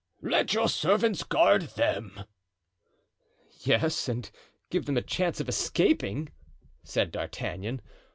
"Let 0.23 0.55
your 0.55 0.67
servants 0.67 1.21
guard 1.23 1.61
them." 1.77 2.23
"Yes, 3.59 4.09
and 4.09 4.31
give 4.71 4.87
them 4.87 4.97
a 4.97 5.03
chance 5.03 5.39
of 5.39 5.47
escaping," 5.47 6.29
said 6.83 7.11
D'Artagnan. 7.11 7.83